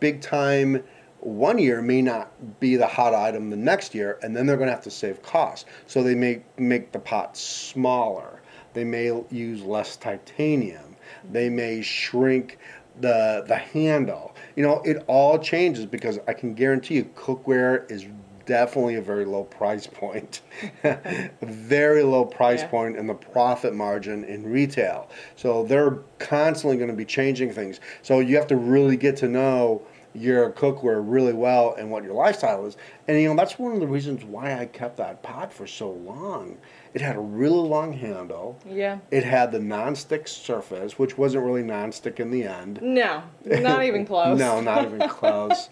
[0.00, 0.82] big time
[1.28, 4.68] one year may not be the hot item the next year, and then they're going
[4.68, 5.66] to have to save costs.
[5.86, 8.40] So they may make the pot smaller.
[8.74, 10.96] They may use less titanium.
[11.30, 12.58] They may shrink
[13.00, 14.34] the the handle.
[14.56, 18.06] You know, it all changes because I can guarantee you, cookware is
[18.44, 20.40] definitely a very low price point.
[21.42, 22.68] very low price Yeah.
[22.68, 25.10] point and the profit margin in retail.
[25.36, 27.80] So they're constantly going to be changing things.
[28.02, 29.82] So you have to really get to know
[30.14, 32.76] your cookware really well and what your lifestyle is.
[33.06, 35.90] And you know, that's one of the reasons why I kept that pot for so
[35.90, 36.58] long.
[36.94, 38.58] It had a really long handle.
[38.66, 38.98] Yeah.
[39.10, 42.80] It had the non-stick surface, which wasn't really non-stick in the end.
[42.82, 44.38] No, not even close.
[44.38, 45.68] No, not even close.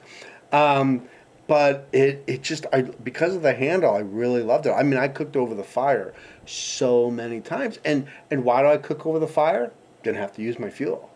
[0.52, 1.08] Um,
[1.46, 4.70] but it it just I because of the handle, I really loved it.
[4.70, 6.12] I mean, I cooked over the fire
[6.44, 9.72] so many times, and and why do I cook over the fire?
[10.02, 11.10] Didn't have to use my fuel.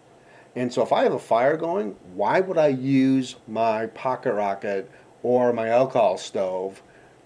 [0.57, 4.91] And so if I have a fire going, why would I use my pocket rocket
[5.23, 6.83] or my alcohol stove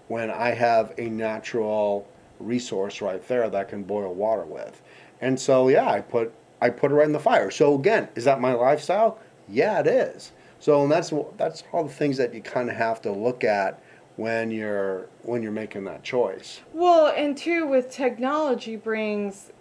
[0.07, 2.07] when I have a natural
[2.39, 4.81] resource right there that I can boil water with?
[5.21, 7.51] And so yeah, I put I put it right in the fire.
[7.51, 9.19] So again, is that my lifestyle?
[9.49, 10.31] Yeah, it is.
[10.59, 13.81] So and that's that's all the things that you kind of have to look at
[14.17, 16.61] when you're when you're making that choice.
[16.73, 19.51] Well, and two, with technology brings,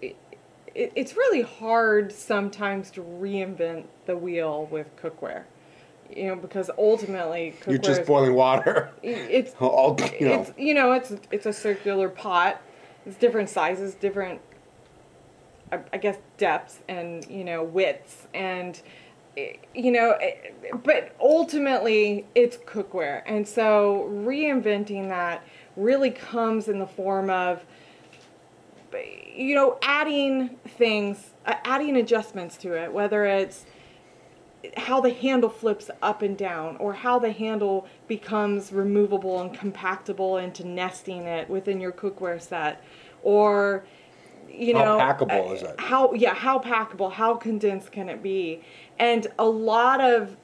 [0.74, 5.44] it, it, it's really hard sometimes to reinvent the wheel with cookware.
[6.14, 8.90] You know, because ultimately cookware You're just is- boiling water.
[9.02, 10.40] it's all you know.
[10.42, 12.60] it's you know it's it's a circular pot.
[13.06, 14.40] It's different sizes, different,
[15.70, 18.80] I, I guess, depths and you know widths and
[19.36, 20.50] eh, you know, eh,
[20.82, 25.42] but ultimately it's cookware, and so reinventing that
[25.76, 27.64] really comes in the form of
[29.34, 33.66] you know adding things, uh, adding adjustments to it, whether it's
[34.76, 40.42] how the handle flips up and down or how the handle becomes removable and compactable
[40.42, 42.82] into nesting it within your cookware set
[43.22, 43.84] or
[44.48, 45.74] you How know packable uh, is it?
[45.78, 48.62] how yeah how packable how condensed can it be
[48.98, 50.36] and a lot of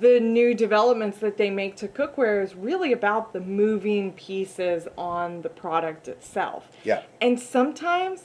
[0.00, 5.42] the new developments that they make to cookware is really about the moving pieces on
[5.42, 6.68] the product itself.
[6.84, 7.02] Yeah.
[7.20, 8.24] and sometimes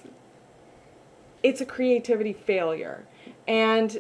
[1.44, 3.06] it's a creativity failure.
[3.48, 4.00] And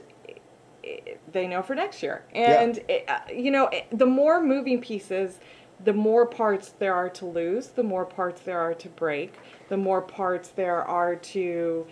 [1.31, 2.23] they know for next year.
[2.33, 5.39] And it, uh, you know it- the more moving pieces
[5.83, 9.35] the more parts there are to lose the more parts there are to break
[9.69, 11.85] the more parts there are to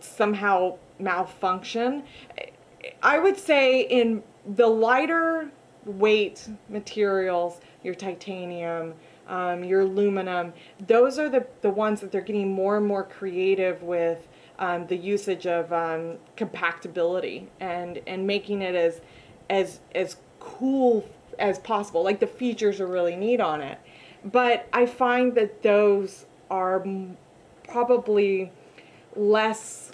[0.00, 2.02] somehow malfunction.
[3.02, 5.50] I would say in the lighter
[5.84, 8.94] weight materials your titanium
[9.28, 10.52] um, your aluminum
[10.86, 14.28] those are the, the ones that they're getting more and more creative with
[14.58, 19.00] um, the usage of um, compactability and and making it as
[19.50, 22.02] as as cool as possible.
[22.04, 23.78] Like the features are really neat on it.
[24.24, 26.84] But i find that those are
[27.68, 28.52] probably
[29.14, 29.90] less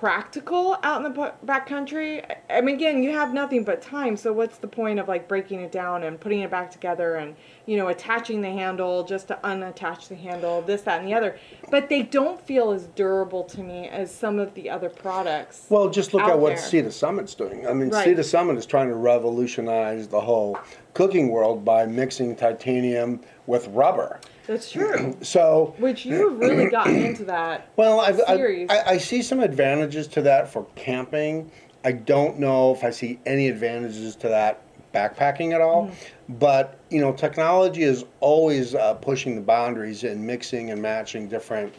[0.00, 2.24] practical out in the bu- backcountry.
[2.48, 5.60] I- mean, again, you have nothing but time, so what's the point of like breaking
[5.60, 7.36] it down and putting it back together and
[7.66, 11.36] you know attaching the handle just to unattach the handle, this, that, and the other?
[11.70, 15.66] But they don't feel as durable to me as some of the other products.
[15.68, 16.58] Well, just look at what.
[16.58, 17.66] Sea to Summit's doing.
[17.66, 18.04] I mean, Right.
[18.04, 20.58] Sea to Summit is trying to revolutionize the whole
[20.94, 24.18] cooking world by mixing titanium with rubber.
[24.50, 25.16] That's true.
[25.22, 27.70] So, Which you've really gotten into that.
[27.76, 28.68] well, I've, Series.
[28.68, 31.52] I, I see some advantages to that for camping.
[31.84, 35.92] I don't know if I see any advantages to that backpacking at all.
[36.28, 41.72] But you know, technology is always uh, pushing the boundaries and mixing and matching different,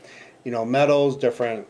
[0.46, 1.68] you know, metals, different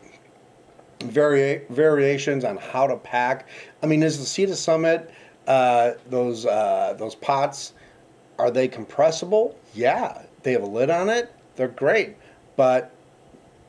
[1.02, 3.48] vari- variations on how to pack.
[3.82, 5.10] I mean, is the Sea to Summit
[5.48, 7.72] uh, those uh, those pots?
[8.38, 9.58] Are they compressible?
[9.74, 11.32] Yeah, they have a lid on it.
[11.56, 12.16] They're great,
[12.56, 12.90] but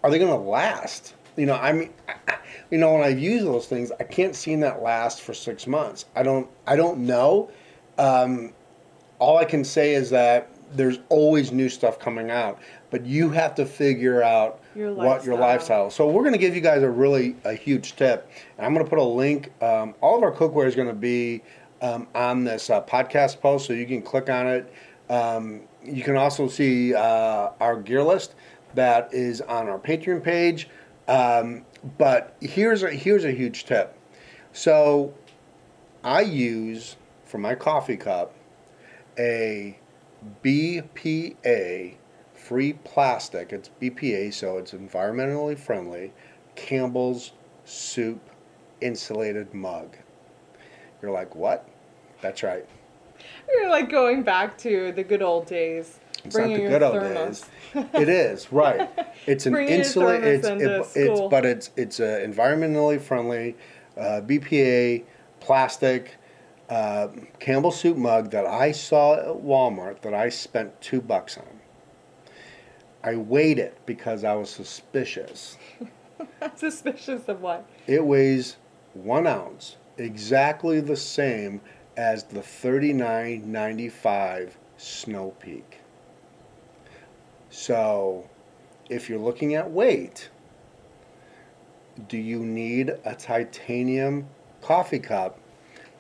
[0.03, 1.13] are they going to last?
[1.37, 2.35] You know, I mean, I-
[2.71, 6.05] you know, when I've used those things, I can't see that last for six months.
[6.15, 7.51] I don't, I don't know.
[7.99, 8.53] Um,
[9.19, 12.59] all I can say is that there's always new stuff coming out,
[12.89, 15.39] but you have to figure out Your what your lifestyle.
[15.39, 15.89] lifestyle.
[15.91, 18.83] So we're going to give you guys a really a huge tip, and I'm going
[18.85, 19.51] to put a link.
[19.61, 21.43] Um, all of our cookware is going to be
[21.83, 24.73] um, on this uh, podcast post, so you can click on it.
[25.09, 28.35] Um, you can also see uh, our gear list
[28.75, 30.69] that is on our Patreon page.
[31.07, 31.65] Um,
[31.97, 33.97] but here's a here's a huge tip.
[34.53, 35.13] So
[36.03, 38.33] I use for my coffee cup
[39.17, 39.77] a
[40.43, 41.95] BPA
[42.33, 43.53] free plastic.
[43.53, 46.13] It's BPA, so it's environmentally friendly.
[46.55, 47.33] Campbell's
[47.65, 48.21] soup
[48.81, 49.95] insulated mug.
[51.01, 51.67] You're like, what?
[52.21, 52.67] That's right.
[53.47, 55.99] You're like going back to the good old days.
[56.25, 57.45] It's not the good old days.
[57.73, 58.89] It is right.
[59.25, 60.43] It's an insulated.
[60.43, 60.47] It's,
[60.95, 63.55] it, it's but it's it's a environmentally friendly
[63.97, 65.05] uh, BPA
[65.39, 66.15] plastic
[66.69, 67.07] uh,
[67.39, 71.59] Campbell soup mug that I saw at Walmart that I spent two bucks on.
[73.03, 75.57] I weighed it because I was suspicious.
[76.55, 77.69] Suspicious of what?
[77.85, 78.57] It weighs
[78.93, 81.59] one ounce, exactly the same
[81.97, 85.79] as the thirty nine ninety five Snow Peak.
[87.49, 88.29] So,
[88.89, 90.29] if you're looking at weight,
[92.07, 94.27] do you need a titanium
[94.61, 95.39] coffee cup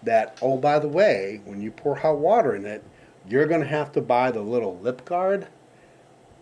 [0.01, 2.83] that, oh, by the way, when you pour hot water in it,
[3.29, 5.47] you're going to have to buy the little lip guard?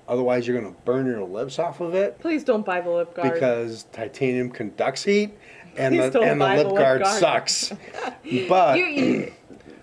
[0.08, 3.14] Otherwise, you're going to burn your lips off of it Please don't buy the lip
[3.14, 3.34] guard.
[3.34, 5.38] because titanium conducts heat
[5.78, 7.20] and Please the, and the lip the lip guard guard.
[7.20, 7.72] sucks.
[8.50, 9.34] but you, you,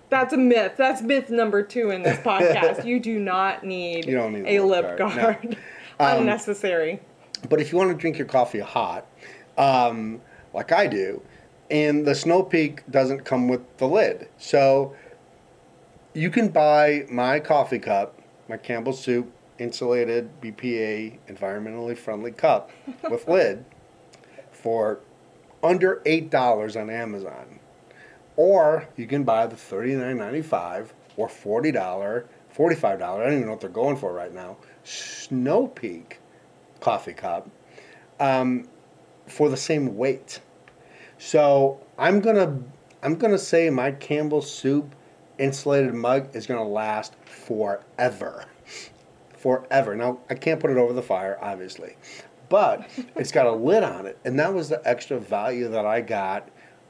[0.09, 0.73] that's a myth.
[0.77, 2.85] That's myth number two in this podcast.
[2.85, 5.15] you do not need, You don't need a lip guard.
[5.17, 5.57] guard, no.
[6.01, 7.01] Um, Unnecessary.
[7.49, 9.05] But if you want to drink your coffee hot,
[9.57, 10.21] um,
[10.53, 11.21] like I do,
[11.69, 14.95] and the Snow Peak doesn't come with the lid, so
[16.13, 18.17] you can buy my coffee cup,
[18.47, 22.71] my Campbell Soup insulated BPA environmentally friendly cup
[23.09, 23.65] with lid
[24.53, 25.01] for
[25.61, 27.48] under eight dollars on Amazon,
[28.39, 33.23] or you can buy the $39.95 or forty dollar, forty five dollar.
[33.23, 34.55] I don't even know what they're going for right now.
[34.85, 36.21] Snow Peak
[36.79, 37.49] coffee cup
[38.17, 38.65] um,
[39.27, 40.39] for the same weight.
[41.17, 42.57] So I'm gonna
[43.03, 44.95] I'm gonna say my Campbell Soup
[45.37, 48.45] insulated mug is gonna last forever,
[49.35, 49.97] forever.
[49.97, 51.97] Now I can't put it over the fire, obviously,
[52.47, 55.99] but it's got a lid on it, and that was the extra value that I
[55.99, 56.47] got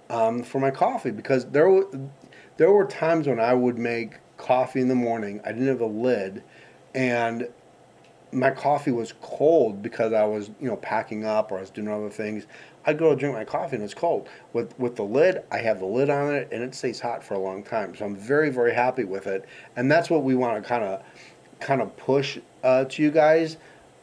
[0.10, 1.88] um, for my coffee because there were
[2.58, 5.42] there were times when I would make coffee in the morning.
[5.46, 6.44] I didn't have a lid,
[6.94, 7.48] and
[8.32, 11.88] my coffee was cold because I was, you know, packing up or I was doing
[11.88, 12.46] other things,
[12.86, 14.30] I'd go to drink my coffee and it's cold.
[14.54, 17.34] With with the lid, I have the lid on it and it stays hot for
[17.34, 17.96] a long time.
[17.96, 19.46] So I'm very very happy with it,
[19.76, 21.02] and that's what we want to kind of
[21.60, 23.58] kind of push uh, to you guys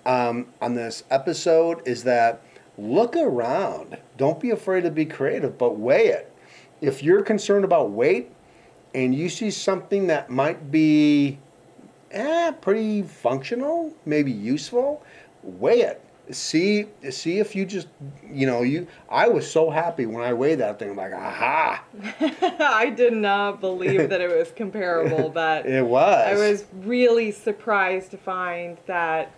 [0.04, 2.42] um, on this episode is that
[2.78, 3.98] look around.
[4.16, 6.32] Don't be afraid to be creative, but weigh it.
[6.80, 8.30] If you're concerned about weight
[8.94, 11.38] and you see something that might be
[12.10, 15.02] eh, pretty functional, maybe useful,
[15.42, 16.02] weigh it.
[16.30, 17.86] See, see if you just,
[18.28, 18.88] you know, you.
[19.08, 20.90] I was so happy when I weighed that thing.
[20.90, 21.84] I'm like, aha!
[22.58, 26.26] I did not believe that it was comparable, but it was.
[26.26, 29.30] I was really surprised to find that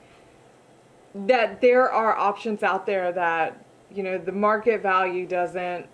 [1.14, 5.86] that there are options out there that you know the market value doesn't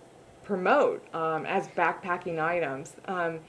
[0.42, 2.96] promote um, as backpacking items.
[3.06, 3.40] Um,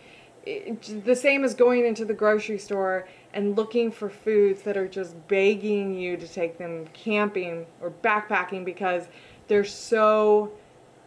[0.46, 4.88] it, the same as going into the grocery store and looking for foods that are
[4.88, 9.08] just begging you to take them camping or backpacking because
[9.48, 10.52] they're so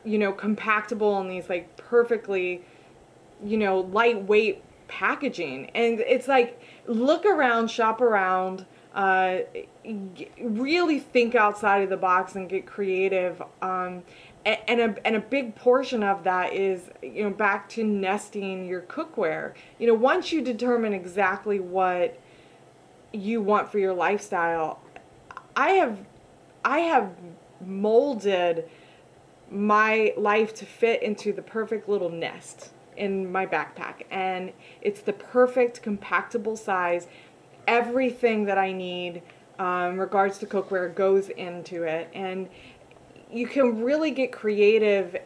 [0.04, 2.62] you know compactable in these like perfectly
[3.44, 8.64] you know lightweight packaging and it's like look around shop around
[8.98, 9.38] uh,
[10.42, 13.40] really think outside of the box and get creative.
[13.62, 14.02] Um,
[14.44, 18.80] and a, and a big portion of that is you know back to nesting your
[18.82, 22.18] cookware you know once you determine exactly what
[23.12, 24.80] you want for your lifestyle
[25.54, 25.98] i have
[26.64, 27.10] i have
[27.60, 28.70] molded
[29.50, 35.12] my life to fit into the perfect little nest in my backpack and it's the
[35.12, 37.06] perfect compactable size
[37.68, 39.22] everything that I need
[39.58, 42.48] um, regards to cookware goes into it, and
[43.30, 45.16] you can really get creative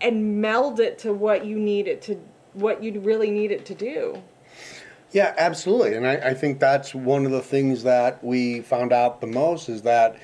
[0.00, 2.20] and meld it to what you need it to
[2.52, 4.22] what you really need it to do.
[5.12, 9.20] Yeah, absolutely, and I, I think that's one of the things that we found out
[9.20, 10.16] the most is that.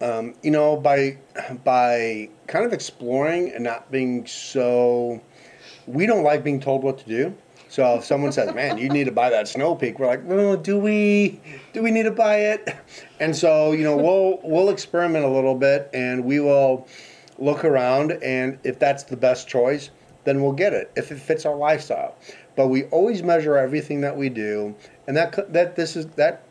[0.00, 1.18] Um, you know, by
[1.64, 5.20] by kind of exploring and not being so,
[5.88, 7.34] we don't like being told what to do.
[7.68, 10.56] So if someone says, "Man, you need to buy that Snow Peak," we're like, "Well,
[10.56, 11.40] do we?
[11.72, 12.68] Do we need to buy it?"
[13.20, 16.86] And so you know, we'll we'll experiment a little bit, and we will
[17.38, 19.90] look around, and if that's the best choice,
[20.24, 22.14] then we'll get it if it fits our lifestyle.
[22.56, 24.74] But we always measure everything that we do,
[25.06, 26.44] and that that this is that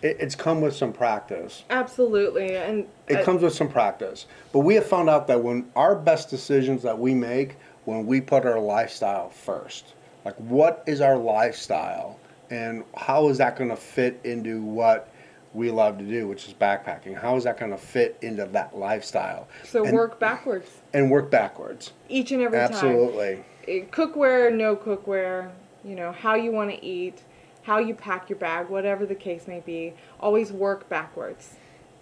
[0.00, 1.64] it, it's come with some practice.
[1.68, 4.26] Absolutely, and it uh, comes with some practice.
[4.52, 8.20] But we have found out that when our best decisions that we make, when we
[8.20, 9.95] put our lifestyle first
[10.26, 12.18] like, what is our lifestyle,
[12.50, 15.08] and how is that going to fit into what
[15.54, 17.16] we love to do, which is backpacking?
[17.16, 19.46] How is that going to fit into that lifestyle?
[19.62, 20.68] So and, work backwards.
[20.92, 21.92] And work backwards.
[22.08, 23.36] Each and every Absolutely.
[23.36, 23.44] time.
[23.60, 23.82] Absolutely.
[23.82, 25.52] Eh, cookware, no cookware.
[25.84, 27.22] You know how you want to eat,
[27.62, 29.94] how you pack your bag, whatever the case may be.
[30.18, 31.54] Always work backwards.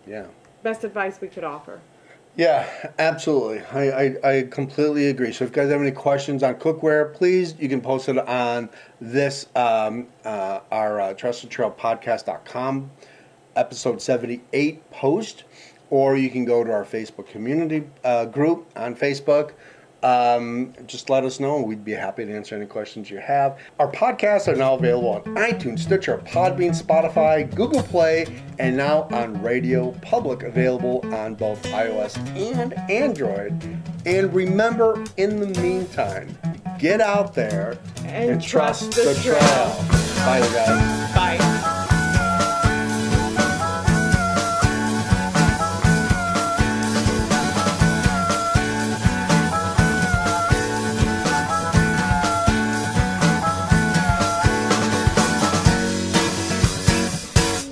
[0.06, 0.28] Yeah.
[0.62, 1.82] Best advice we could offer.
[2.36, 2.68] Yeah,
[2.98, 3.60] absolutely.
[3.72, 5.32] I, I, I, completely agree.
[5.32, 8.70] So if you guys have any questions on cookware, please, you can post it on
[9.00, 12.90] this, um, uh, our uh, trustthetrailpodcast.com
[13.54, 15.44] episode 78 post,
[15.90, 19.52] or you can go to our Facebook community uh, group on Facebook
[20.04, 21.62] um, just let us know.
[21.62, 23.58] We'd be happy to answer any questions you have.
[23.78, 28.26] Our podcasts are now available on iTunes, Stitcher, Podbean, Spotify, Google Play,
[28.58, 33.52] and now on Radio Public, available on both iOS and Android.
[34.04, 36.36] And remember, in the meantime,
[36.78, 39.40] get out there and, and trust, trust, the, trail.
[39.40, 40.26] trail.
[40.26, 41.14] Bye, guys.
[41.14, 41.73] Bye.